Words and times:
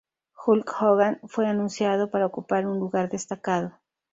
Hulk 0.43 0.65
Hogan 0.81 1.19
fue 1.27 1.45
anunciado 1.47 2.09
para 2.09 2.25
ocupar 2.25 2.65
un 2.65 2.79
lugar 2.79 3.07
destacado. 3.11 3.73